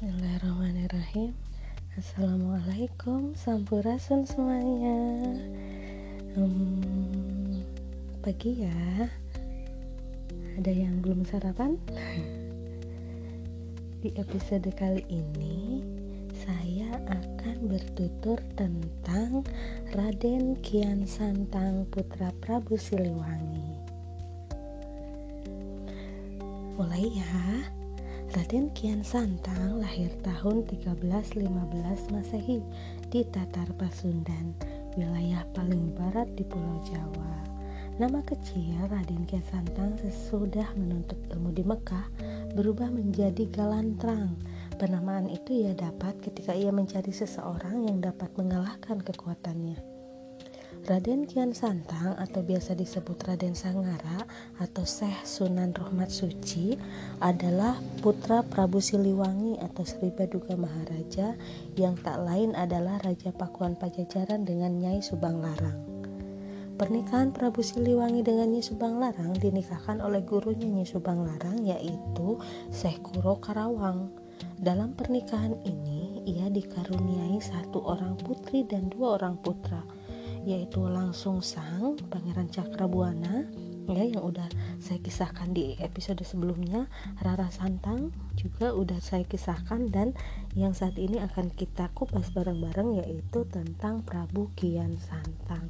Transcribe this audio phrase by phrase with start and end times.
[0.00, 1.36] Bismillahirrahmanirrahim.
[1.92, 4.96] Assalamualaikum Sampurasun semuanya.
[6.32, 7.60] Hmm,
[8.24, 9.12] Pagi ya.
[10.56, 11.76] Ada yang belum sarapan?
[14.00, 15.84] Di episode kali ini
[16.32, 19.44] Saya akan bertutur tentang
[19.92, 23.68] Raden Kian Santang Putra Prabu Siliwangi.
[26.80, 27.36] Mulai ya
[28.30, 31.50] Raden Kian Santang lahir tahun 1315
[32.14, 32.62] Masehi
[33.10, 34.54] di Tatar Pasundan,
[34.94, 37.42] wilayah paling barat di Pulau Jawa.
[37.98, 42.06] Nama kecil Raden Kian Santang sesudah menuntut ilmu di Mekah
[42.54, 44.38] berubah menjadi Galantrang.
[44.78, 49.89] Penamaan itu ia dapat ketika ia mencari seseorang yang dapat mengalahkan kekuatannya.
[50.90, 54.26] Raden Kian Santang atau biasa disebut Raden Sangara
[54.58, 56.74] atau Syekh Sunan Rohmat Suci
[57.22, 61.38] adalah putra Prabu Siliwangi atau Sri Baduga Maharaja
[61.78, 65.78] yang tak lain adalah Raja Pakuan Pajajaran dengan Nyai Subang Larang.
[66.74, 72.34] Pernikahan Prabu Siliwangi dengan Nyi Subang Larang dinikahkan oleh gurunya Nyi Subang Larang yaitu
[72.74, 74.10] Syekh Kuro Karawang.
[74.58, 79.99] Dalam pernikahan ini ia dikaruniai satu orang putri dan dua orang putra
[80.48, 83.44] yaitu langsung sang Pangeran Cakrabuana
[83.90, 84.46] ya yang udah
[84.78, 86.86] saya kisahkan di episode sebelumnya.
[87.20, 90.14] Rara Santang juga udah saya kisahkan dan
[90.54, 95.66] yang saat ini akan kita kupas bareng-bareng yaitu tentang Prabu Kian Santang.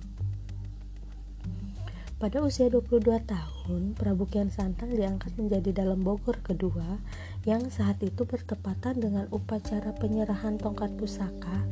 [2.21, 7.01] Pada usia 22 tahun, Prabu Kian Santang diangkat menjadi dalam Bogor kedua
[7.49, 11.65] yang saat itu bertepatan dengan upacara penyerahan tongkat pusaka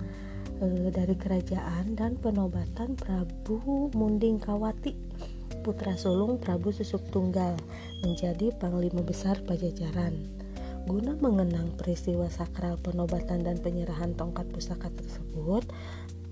[0.59, 4.95] e, dari kerajaan dan penobatan Prabu Munding Kawati
[5.63, 7.59] putra sulung Prabu Susuk Tunggal
[8.03, 10.15] menjadi panglima besar Pajajaran
[10.87, 15.67] guna mengenang peristiwa sakral penobatan dan penyerahan tongkat pusaka tersebut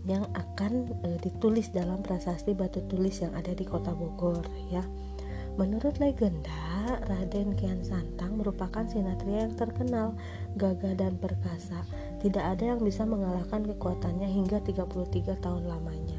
[0.07, 4.87] yang akan e, ditulis dalam prasasti batu tulis yang ada di kota Bogor ya
[5.57, 10.13] Menurut legenda, Raden Kian Santang merupakan sinatria yang terkenal,
[10.61, 11.81] gagah dan perkasa.
[12.27, 16.19] Tidak ada yang bisa mengalahkan kekuatannya hingga 33 tahun lamanya.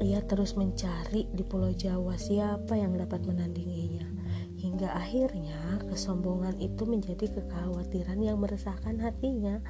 [0.00, 4.08] Ia terus mencari di Pulau Jawa siapa yang dapat menandinginya.
[4.56, 9.60] Hingga akhirnya kesombongan itu menjadi kekhawatiran yang meresahkan hatinya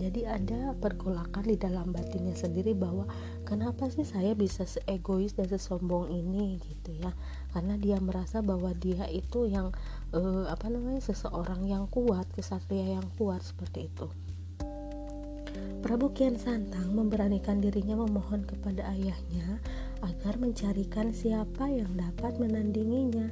[0.00, 3.04] jadi ada pergolakan di dalam batinnya sendiri bahwa
[3.44, 7.12] kenapa sih saya bisa seegois dan sesombong ini gitu ya
[7.52, 9.68] karena dia merasa bahwa dia itu yang
[10.16, 14.08] uh, apa namanya seseorang yang kuat kesatria yang kuat seperti itu
[15.82, 19.58] Prabu Kian Santang memberanikan dirinya memohon kepada ayahnya
[20.06, 23.28] agar mencarikan siapa yang dapat menandinginya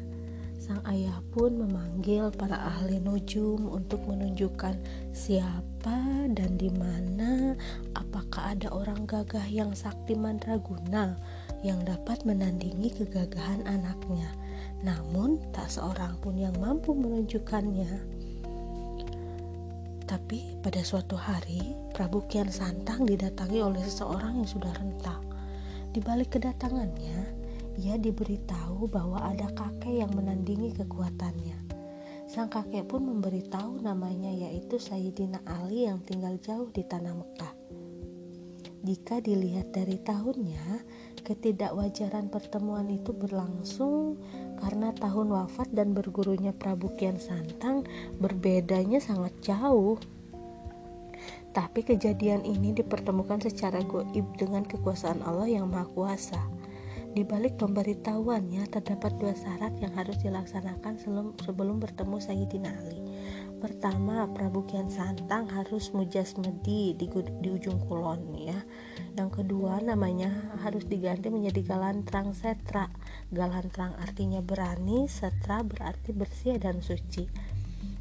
[0.61, 4.77] Sang ayah pun memanggil para ahli nujum untuk menunjukkan
[5.09, 7.57] siapa dan di mana
[7.97, 11.17] apakah ada orang gagah yang sakti mandraguna
[11.65, 14.29] yang dapat menandingi kegagahan anaknya.
[14.85, 18.20] Namun tak seorang pun yang mampu menunjukkannya.
[20.11, 25.23] Tapi pada suatu hari, Prabu Kian Santang didatangi oleh seseorang yang sudah renta.
[25.95, 27.31] Di balik kedatangannya,
[27.79, 31.63] ia diberitahu bahwa ada kakek yang menandingi kekuatannya.
[32.27, 37.55] Sang kakek pun memberitahu namanya yaitu Sayyidina Ali yang tinggal jauh di tanah Mekah.
[38.83, 40.83] Jika dilihat dari tahunnya,
[41.23, 44.19] ketidakwajaran pertemuan itu berlangsung
[44.61, 47.89] karena tahun wafat dan bergurunya Prabu Kian Santang
[48.21, 49.97] berbedanya sangat jauh.
[51.51, 56.39] Tapi kejadian ini dipertemukan secara goib dengan kekuasaan Allah yang Maha Kuasa.
[57.11, 60.95] Di balik pemberitahuannya terdapat dua syarat yang harus dilaksanakan
[61.43, 63.03] sebelum, bertemu Sayyidina Ali.
[63.59, 67.07] Pertama, Prabu Kian Santang harus mujasmedi di,
[67.43, 68.63] di ujung kulon ya.
[69.19, 70.31] Yang kedua, namanya
[70.63, 72.87] harus diganti menjadi Galantrang Setra.
[73.35, 77.27] Galantrang artinya berani, Setra berarti bersih dan suci.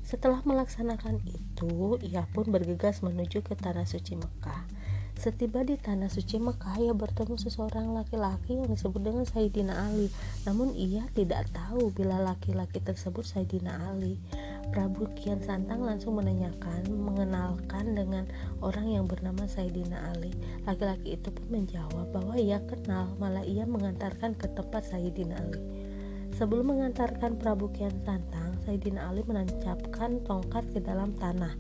[0.06, 4.66] Setelah melaksanakan itu, ia pun bergegas menuju ke tanah suci Mekah.
[5.20, 10.08] Setiba di tanah suci Mekah, ia bertemu seseorang laki-laki yang disebut dengan Sayyidina Ali.
[10.48, 14.16] Namun ia tidak tahu bila laki-laki tersebut Sayyidina Ali.
[14.70, 18.30] Prabu Kian Santang langsung menanyakan, mengenalkan dengan
[18.62, 20.30] orang yang bernama Sayyidina Ali.
[20.70, 25.62] Laki-laki itu pun menjawab bahwa ia kenal, malah ia mengantarkan ke tempat Sayyidina Ali.
[26.38, 31.58] Sebelum mengantarkan Prabu Kian Santang, Sayyidina Ali menancapkan tongkat ke dalam tanah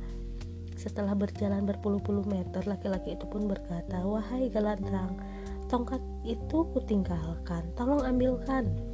[0.79, 5.19] setelah berjalan berpuluh-puluh meter, laki-laki itu pun berkata, "Wahai Galantrang,
[5.67, 8.88] tongkat itu kutinggalkan, tolong ambilkan."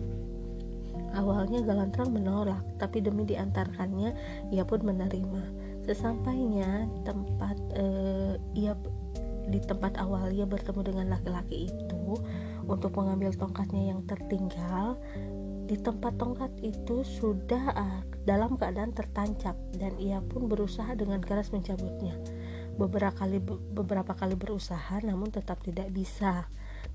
[1.15, 4.11] Awalnya Galantrang menolak, tapi demi diantarkannya,
[4.51, 5.65] ia pun menerima.
[5.85, 8.73] sesampainya tempat uh, ia
[9.45, 12.17] di tempat awal ia bertemu dengan laki-laki itu
[12.65, 14.97] untuk mengambil tongkatnya yang tertinggal
[15.65, 21.49] di tempat tongkat itu sudah uh, dalam keadaan tertancap dan ia pun berusaha dengan keras
[21.49, 22.13] mencabutnya.
[22.77, 23.41] Beberapa kali
[23.73, 26.45] beberapa kali berusaha namun tetap tidak bisa.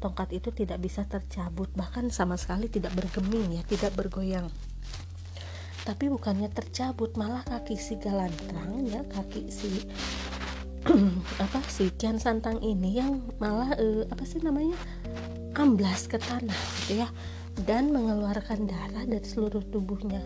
[0.00, 4.48] Tongkat itu tidak bisa tercabut bahkan sama sekali tidak bergeming ya, tidak bergoyang.
[5.84, 9.84] Tapi bukannya tercabut malah kaki si galantrang ya, kaki si
[11.44, 14.80] apa si Kian Santang ini yang malah uh, apa sih namanya
[15.52, 17.08] amblas ke tanah gitu ya
[17.68, 20.24] dan mengeluarkan darah dari seluruh tubuhnya.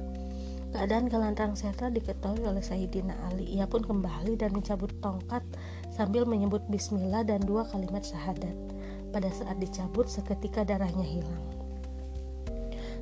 [0.74, 3.46] Keadaan Galantang Setra diketahui oleh Sayyidina Ali.
[3.54, 5.46] Ia pun kembali dan mencabut tongkat
[5.94, 8.73] sambil menyebut bismillah dan dua kalimat syahadat.
[9.14, 11.54] Pada saat dicabut, seketika darahnya hilang.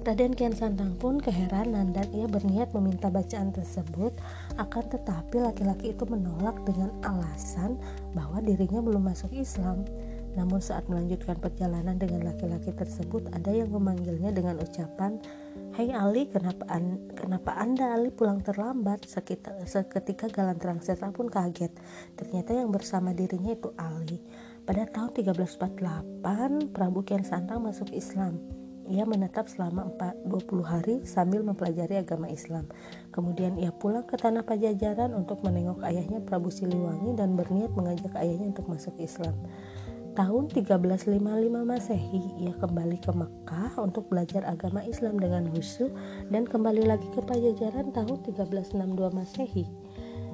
[0.03, 4.13] Raden Kian Santang pun keheranan dan ia berniat meminta bacaan tersebut
[4.59, 7.79] akan tetapi laki-laki itu menolak dengan alasan
[8.13, 9.87] bahwa dirinya belum masuk Islam.
[10.37, 15.17] Namun saat melanjutkan perjalanan dengan laki-laki tersebut ada yang memanggilnya dengan ucapan
[15.73, 19.09] Hai Ali, kenapa, an kenapa anda Ali pulang terlambat?
[19.09, 20.81] Sekitar, seketika Galan Terang
[21.17, 21.73] pun kaget.
[22.13, 24.21] Ternyata yang bersama dirinya itu Ali.
[24.63, 28.39] Pada tahun 1348, Prabu Kian Santang masuk Islam.
[28.87, 32.71] Ia menetap selama 20 hari sambil mempelajari agama Islam.
[33.11, 38.55] Kemudian ia pulang ke tanah Pajajaran untuk menengok ayahnya Prabu Siliwangi dan berniat mengajak ayahnya
[38.55, 39.35] untuk masuk Islam.
[40.15, 41.11] Tahun 1355
[41.67, 45.91] Masehi, ia kembali ke Mekah untuk belajar agama Islam dengan khusyuk
[46.31, 48.79] dan kembali lagi ke Pajajaran tahun 1362
[49.11, 49.67] Masehi.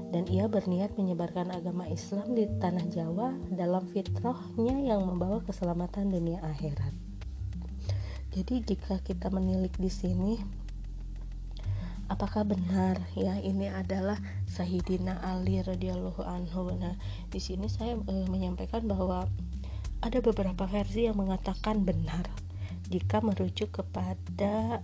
[0.09, 6.41] Dan ia berniat menyebarkan agama Islam di tanah Jawa dalam fitrahnya yang membawa keselamatan dunia
[6.41, 6.97] akhirat.
[8.33, 10.41] Jadi jika kita menilik di sini
[12.09, 14.17] apakah benar ya ini adalah
[14.49, 16.73] Sayyidina Ali radhiyallahu anhu.
[16.73, 16.97] Nah,
[17.29, 19.29] di sini saya e, menyampaikan bahwa
[20.01, 22.25] ada beberapa versi yang mengatakan benar
[22.89, 24.81] jika merujuk kepada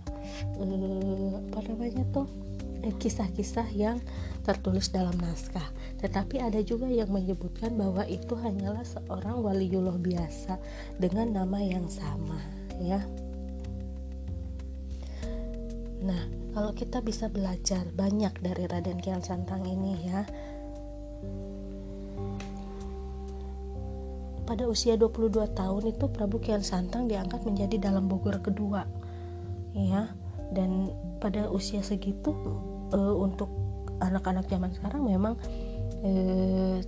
[0.61, 2.29] uh, apa namanya tuh
[2.97, 4.01] kisah-kisah yang
[4.45, 5.65] tertulis dalam naskah.
[5.99, 10.59] Tetapi ada juga yang menyebutkan bahwa itu hanyalah seorang waliullah biasa
[11.01, 12.37] dengan nama yang sama,
[12.77, 13.01] ya.
[16.05, 16.21] Nah,
[16.53, 20.21] kalau kita bisa belajar banyak dari Raden Kian Santang ini ya,
[24.45, 28.85] pada usia 22 tahun itu Prabu Kian Santang diangkat menjadi dalam Bogor kedua
[29.73, 30.13] ya
[30.51, 32.33] dan pada usia segitu
[32.91, 33.49] e, untuk
[34.03, 35.33] anak-anak zaman sekarang memang
[36.03, 36.11] e,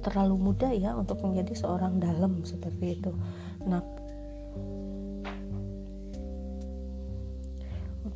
[0.04, 3.12] terlalu muda ya untuk menjadi seorang dalam seperti itu.
[3.66, 3.98] Nah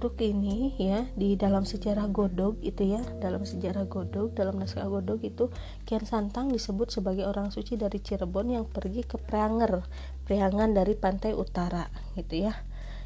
[0.01, 5.21] untuk ini ya di dalam sejarah Godog itu ya dalam sejarah Godog dalam naskah Godog
[5.21, 5.53] itu
[5.85, 9.85] Kian Santang disebut sebagai orang suci dari Cirebon yang pergi ke Pranger
[10.25, 11.85] Priangan dari pantai utara
[12.17, 12.57] gitu ya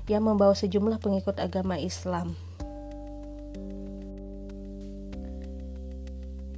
[0.06, 2.38] yang membawa sejumlah pengikut agama Islam.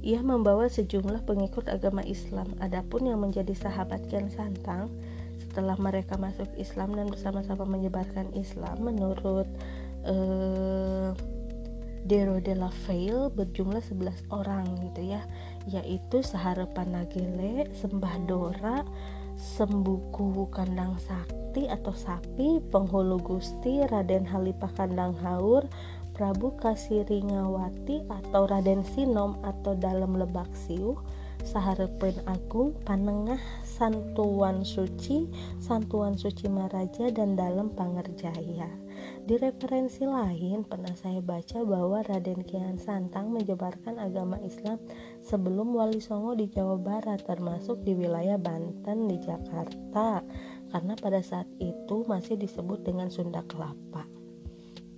[0.04, 2.48] Ia membawa sejumlah pengikut agama Islam.
[2.64, 4.88] Adapun yang menjadi sahabat Kian Santang
[5.36, 9.48] setelah mereka masuk Islam dan bersama-sama menyebarkan Islam menurut
[10.06, 11.12] uh,
[12.08, 15.20] Dero de la Veil berjumlah 11 orang gitu ya.
[15.68, 18.80] Yaitu Saharapan Nagele, Sembah Dora,
[19.38, 25.70] Sembuku Kandang Sakti atau Sapi, Penghulu Gusti, Raden Halipah Kandang Haur,
[26.10, 30.98] Prabu Kasiringawati atau Raden Sinom atau Dalam Lebak Siuh,
[31.46, 35.30] Saharepen Agung, Panengah, Santuan Suci,
[35.62, 38.66] Santuan Suci Maraja dan Dalam Pangerjaya.
[39.22, 44.82] Di referensi lain pernah saya baca bahwa Raden Kian Santang menyebarkan agama Islam
[45.28, 50.24] sebelum Wali Songo di Jawa Barat termasuk di wilayah Banten di Jakarta.
[50.72, 54.08] Karena pada saat itu masih disebut dengan Sunda Kelapa.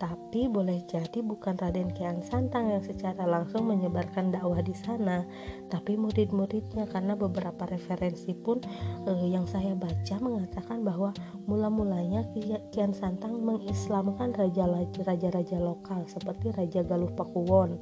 [0.01, 5.29] Tapi boleh jadi bukan Raden Kian Santang yang secara langsung menyebarkan dakwah di sana,
[5.69, 6.89] tapi murid-muridnya.
[6.89, 8.65] Karena beberapa referensi pun
[9.05, 11.13] eh, yang saya baca mengatakan bahwa
[11.45, 12.25] mula-mulanya
[12.73, 17.77] Kian Santang mengislamkan raja-raja lokal seperti Raja Galuh Pakuwon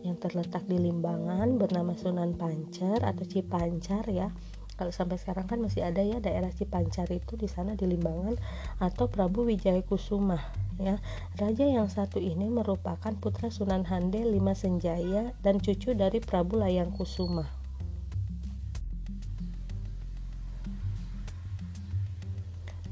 [0.00, 4.32] yang terletak di Limbangan bernama Sunan Pancar atau Cipancar ya.
[4.80, 8.40] Kalau sampai sekarang kan masih ada ya daerah Cipancar itu di sana di Limbangan
[8.80, 10.40] atau Prabu Wijaya Kusuma
[10.80, 10.96] ya.
[11.36, 16.96] Raja yang satu ini merupakan putra Sunan Hande Lima Senjaya dan cucu dari Prabu Layang
[16.96, 17.44] Kusuma.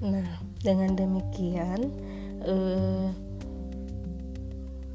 [0.05, 0.29] Nah
[0.61, 1.81] dengan demikian
[2.45, 3.09] eh,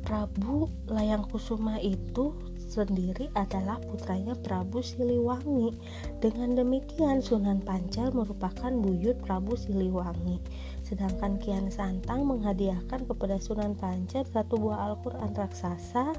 [0.04, 5.72] Prabu Layang Kusuma itu sendiri adalah putranya Prabu Siliwangi.
[6.20, 10.44] Dengan demikian Sunan Pancal merupakan buyut Prabu Siliwangi.
[10.84, 16.12] Sedangkan Kian Santang menghadiahkan kepada Sunan Pancal satu buah Al-Quran raksasa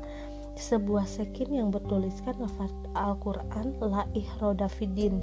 [0.54, 2.38] sebuah sekin yang bertuliskan
[2.94, 5.18] Al-Quran La Ihrodafidin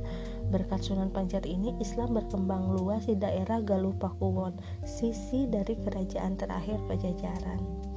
[0.51, 3.95] Berkat Sunan Pancar ini Islam berkembang luas di daerah Galuh
[4.83, 7.90] sisi dari kerajaan terakhir Pajajaran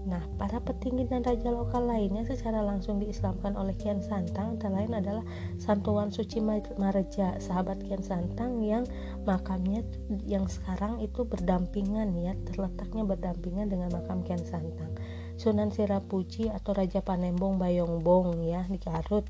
[0.00, 4.56] Nah, para petinggi dan raja lokal lainnya secara langsung diislamkan oleh Kian Santang.
[4.56, 5.24] Antara lain adalah
[5.60, 6.40] Santuan Suci
[6.80, 8.88] Mareja, sahabat Kian Santang yang
[9.28, 9.84] makamnya
[10.24, 14.96] yang sekarang itu berdampingan ya, terletaknya berdampingan dengan makam Kian Santang.
[15.36, 19.28] Sunan Sirapuji atau Raja Panembong Bayongbong ya di Garut.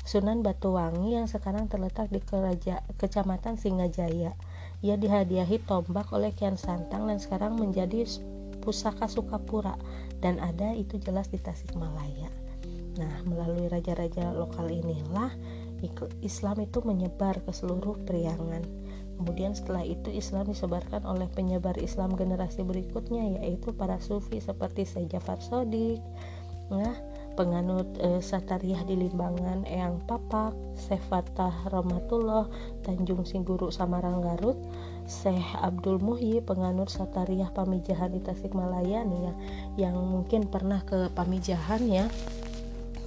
[0.00, 4.34] Sunan Batuwangi yang sekarang terletak di Keraja, Kecamatan Singajaya.
[4.80, 8.08] Ia dihadiahi tombak oleh Kian Santang dan sekarang menjadi
[8.70, 9.74] pusaka Sukapura
[10.22, 12.30] dan ada itu jelas di Tasikmalaya.
[13.02, 15.34] Nah melalui raja-raja lokal inilah
[16.22, 18.62] Islam itu menyebar ke seluruh Priangan.
[19.18, 25.18] Kemudian setelah itu Islam disebarkan oleh penyebar Islam generasi berikutnya yaitu para sufi seperti Syekh
[25.18, 26.00] Jafar Sodik,
[26.72, 26.94] nah,
[27.36, 32.48] penganut e, Satariyah di Limbangan Eyang Papak, Syekh Fatah Rahmatullah,
[32.80, 34.56] Tanjung Singguru Samarang Garut,
[35.08, 39.34] Syekh Abdul Muhyi penganut Satariyah Pamijahan di Tasikmalaya nih ya,
[39.88, 42.06] yang mungkin pernah ke Pamijahan ya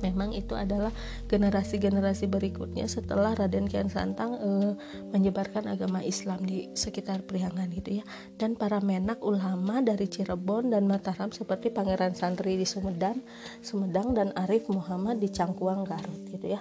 [0.03, 0.91] memang itu adalah
[1.31, 4.50] generasi-generasi berikutnya setelah Raden Kian Santang e,
[5.15, 8.05] menyebarkan agama Islam di sekitar Priangan itu ya
[8.36, 13.24] dan para menak ulama dari Cirebon dan Mataram seperti Pangeran Santri di Sumedang,
[13.63, 16.60] Sumedang dan Arif Muhammad di Cangkuang Garut gitu ya.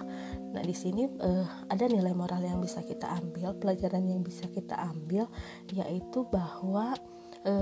[0.52, 1.30] Nah di sini e,
[1.66, 5.26] ada nilai moral yang bisa kita ambil, pelajaran yang bisa kita ambil
[5.75, 6.94] yaitu bahwa
[7.42, 7.52] e,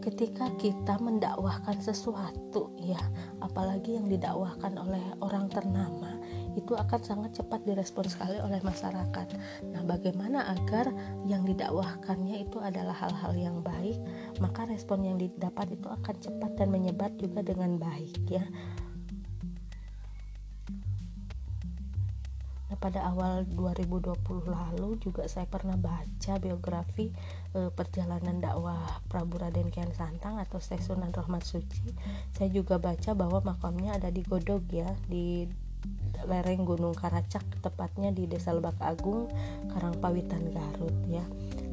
[0.00, 3.00] ketika kita mendakwahkan sesuatu ya
[3.44, 6.16] apalagi yang didakwahkan oleh orang ternama
[6.58, 9.28] itu akan sangat cepat direspon sekali oleh masyarakat.
[9.70, 10.90] Nah bagaimana agar
[11.22, 14.00] yang didakwahkannya itu adalah hal-hal yang baik
[14.42, 18.42] maka respon yang didapat itu akan cepat dan menyebar juga dengan baik ya
[22.80, 24.16] pada awal 2020
[24.48, 27.12] lalu juga saya pernah baca biografi
[27.52, 31.92] e, perjalanan dakwah Prabu Raden Kian Santang atau Syekh Sunan Rahmat Suci.
[32.32, 35.44] Saya juga baca bahwa makamnya ada di Godog ya, di
[36.24, 39.28] lereng Gunung Karacak, tepatnya di Desa Lebak Agung,
[39.72, 41.24] Karangpawitan Garut ya.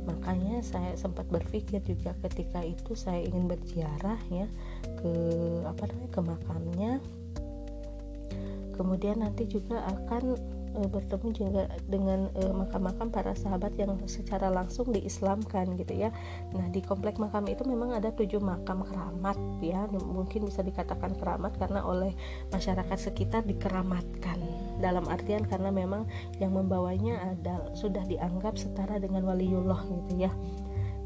[0.07, 4.47] Makanya saya sempat berpikir juga ketika itu saya ingin berziarah ya
[4.99, 5.11] ke
[5.67, 6.91] apa namanya ke makamnya.
[8.75, 14.93] Kemudian nanti juga akan e, bertemu juga dengan e, makam-makam para sahabat yang secara langsung
[14.93, 16.13] diislamkan gitu ya.
[16.53, 21.57] Nah di komplek makam itu memang ada tujuh makam keramat ya, mungkin bisa dikatakan keramat
[21.57, 22.13] karena oleh
[22.53, 24.39] masyarakat sekitar dikeramatkan
[24.77, 26.05] dalam artian karena memang
[26.37, 30.31] yang membawanya ada sudah dianggap setara dengan waliullah gitu ya.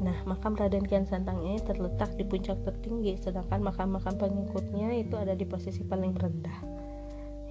[0.02, 5.38] Nah, makam Raden Kian Santang ini terletak di puncak tertinggi, sedangkan makam-makam pengikutnya itu ada
[5.38, 6.58] di posisi paling rendah.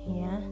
[0.03, 0.43] Ya,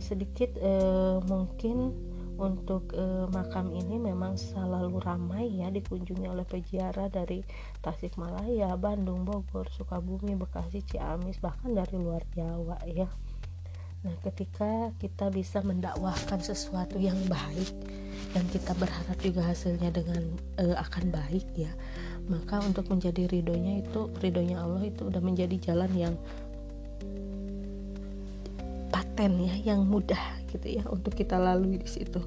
[0.00, 1.92] sedikit eh, mungkin
[2.34, 7.46] untuk eh, makam ini memang selalu ramai ya dikunjungi oleh peziarah dari
[7.78, 13.06] Tasikmalaya, Bandung, Bogor, Sukabumi, Bekasi, Ciamis bahkan dari luar Jawa ya.
[14.04, 17.72] Nah, ketika kita bisa mendakwahkan sesuatu yang baik
[18.36, 20.20] dan kita berharap juga hasilnya dengan
[20.60, 21.72] e, akan baik ya,
[22.28, 26.14] maka untuk menjadi ridhonya itu ridhonya Allah itu udah menjadi jalan yang
[29.14, 32.18] paten ya yang mudah gitu ya untuk kita lalui di situ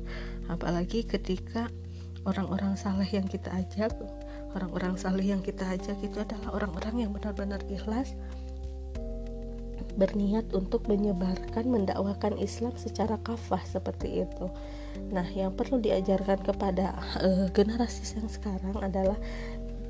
[0.47, 1.67] apalagi ketika
[2.23, 3.91] orang-orang saleh yang kita ajak
[4.55, 8.15] orang-orang saleh yang kita ajak itu adalah orang-orang yang benar-benar ikhlas
[9.99, 14.45] berniat untuk menyebarkan mendakwakan Islam secara kafah seperti itu.
[15.09, 19.17] Nah, yang perlu diajarkan kepada uh, generasi yang sekarang adalah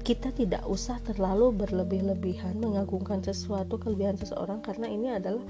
[0.07, 5.43] kita tidak usah terlalu berlebih-lebihan mengagungkan sesuatu kelebihan seseorang karena ini adalah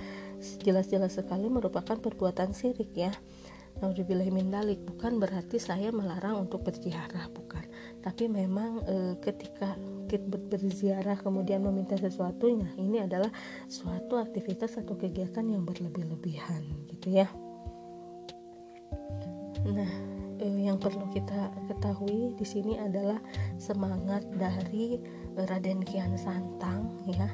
[0.66, 3.14] jelas-jelas sekali merupakan perbuatan sirik ya.
[3.78, 7.62] Naudzubillah min dalik bukan berarti saya melarang untuk berziarah bukan.
[8.02, 9.78] Tapi memang e, ketika
[10.10, 10.26] kita
[10.58, 13.30] berziarah kemudian meminta sesuatunya ini adalah
[13.70, 17.30] suatu aktivitas atau kegiatan yang berlebih-lebihan gitu ya.
[19.70, 23.18] Nah eh, yang perlu kita ketahui di sini adalah
[23.58, 25.02] semangat dari
[25.38, 27.30] Raden Kian Santang ya.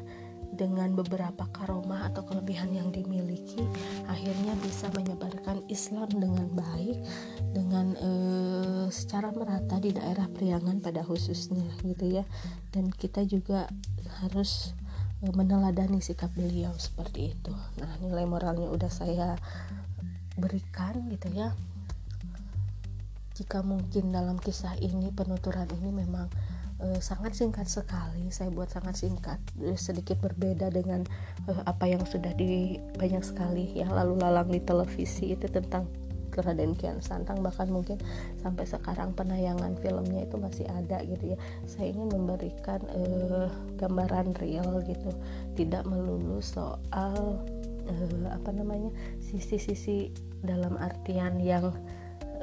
[0.53, 3.65] Dengan beberapa karomah atau kelebihan yang dimiliki
[4.05, 7.01] akhirnya bisa menyebarkan Islam dengan baik
[7.57, 12.24] dengan eh, secara merata di daerah Priangan pada khususnya gitu ya.
[12.69, 13.65] Dan kita juga
[14.22, 14.77] harus
[15.25, 17.53] e, meneladani sikap beliau seperti itu.
[17.81, 19.33] Nah nilai moralnya udah saya
[20.38, 21.53] berikan gitu ya
[23.33, 26.29] jika mungkin dalam kisah ini penuturan ini memang
[26.81, 28.29] uh, sangat singkat sekali.
[28.29, 31.01] Saya buat sangat singkat uh, sedikit berbeda dengan
[31.49, 35.89] uh, apa yang sudah di banyak sekali ya lalu lalang di televisi itu tentang
[36.33, 37.45] Raden Kian Santang.
[37.45, 38.01] Bahkan mungkin
[38.41, 41.37] sampai sekarang penayangan filmnya itu masih ada gitu ya.
[41.69, 42.81] Saya ingin memberikan
[43.77, 45.13] gambaran real gitu.
[45.53, 47.37] Tidak melulu soal
[48.33, 48.89] apa namanya
[49.21, 50.09] sisi-sisi
[50.41, 51.69] dalam artian yang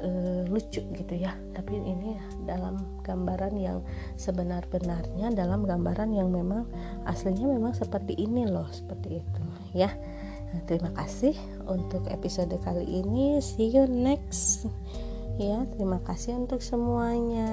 [0.00, 1.36] uh, lucu gitu ya.
[1.52, 3.84] Tapi ini dalam gambaran yang
[4.16, 6.66] sebenar-benarnya dalam gambaran yang memang
[7.06, 9.42] aslinya memang seperti ini loh seperti itu
[9.76, 9.92] ya.
[10.50, 11.38] Nah, terima kasih
[11.70, 13.38] untuk episode kali ini.
[13.38, 14.66] See you next.
[15.40, 17.48] Ya terima kasih untuk semuanya.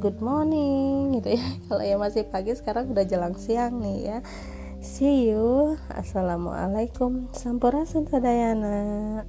[0.00, 1.46] Good morning gitu ya.
[1.68, 4.18] Kalau yang masih pagi sekarang udah jelang siang nih ya.
[4.80, 5.76] See you.
[5.92, 7.28] Assalamualaikum.
[7.36, 9.28] Sampurasun sadayana